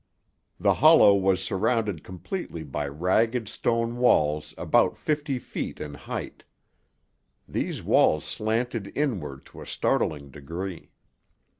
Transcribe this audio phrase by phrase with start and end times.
[0.59, 6.43] The hollow was surrounded completely by ragged stone walls about fifty feet in height.
[7.47, 10.89] These walls slanted inward to a startling degree.